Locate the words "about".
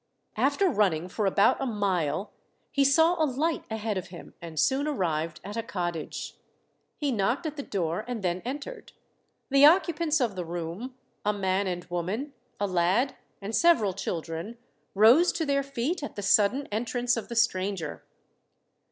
1.27-1.61